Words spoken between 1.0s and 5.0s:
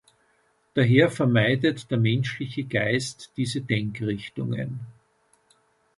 vermeidet der menschliche Geist diese Denkrichtungen.